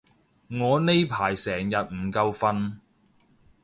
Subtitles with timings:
[0.59, 2.77] 我呢排成日唔夠瞓